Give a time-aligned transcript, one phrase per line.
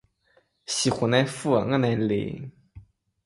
[0.65, 2.49] 西湖的水我的泪